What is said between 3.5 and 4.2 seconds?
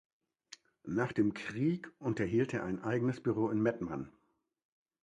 Mettmann.